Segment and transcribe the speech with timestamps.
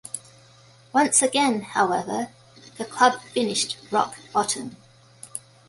[0.93, 2.29] Once again however
[2.79, 4.75] the club finished rock bottom.